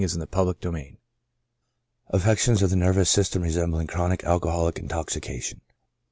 [0.01, 0.97] ALLIED AFFECTIONS.
[0.97, 0.97] 67
[2.09, 5.61] AFFECTIONS OF THE NERVOUS SYSTEM RESEM BLING CHRONIC ALCOHOLIC INTOXICATION.